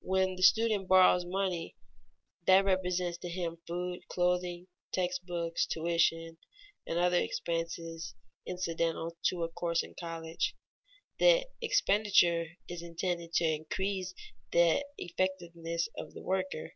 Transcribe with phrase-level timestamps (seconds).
[0.00, 1.76] When the student borrows money
[2.46, 6.38] that represents to him food, clothing, text books, tuition,
[6.86, 8.14] and other expenses
[8.46, 10.54] incidental to a course in college,
[11.18, 14.14] the expenditure is intended to increase
[14.50, 16.72] the effectiveness of the worker.